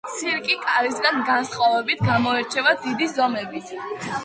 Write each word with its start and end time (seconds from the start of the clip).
ცირკი 0.11 0.55
კარისგან 0.61 1.19
განსხვავებით 1.27 2.03
გამოირჩევა 2.09 2.75
დიდი 2.89 3.13
ზომებით. 3.15 3.73